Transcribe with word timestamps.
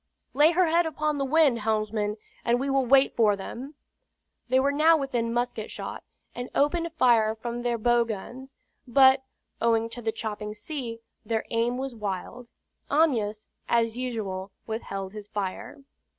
"Lay 0.33 0.49
her 0.53 0.65
head 0.65 0.87
upon 0.87 1.19
the 1.19 1.23
wind, 1.25 1.59
helmsman, 1.59 2.17
and 2.43 2.59
we 2.59 2.71
will 2.71 2.87
wait 2.87 3.15
for 3.15 3.35
them." 3.35 3.75
They 4.49 4.59
were 4.59 4.71
now 4.71 4.97
within 4.97 5.31
musket 5.31 5.69
shot, 5.69 6.03
and 6.33 6.49
opened 6.55 6.91
fire 6.93 7.35
from 7.35 7.61
their 7.61 7.77
bow 7.77 8.05
guns; 8.05 8.55
but, 8.87 9.21
owing 9.61 9.89
to 9.91 10.01
the 10.01 10.11
chopping 10.11 10.55
sea, 10.55 11.01
their 11.23 11.45
aim 11.51 11.77
was 11.77 11.93
wild. 11.93 12.49
Amyas, 12.89 13.45
as 13.69 13.95
usual, 13.95 14.51
withheld 14.65 15.13
his 15.13 15.27
fire. 15.27 15.77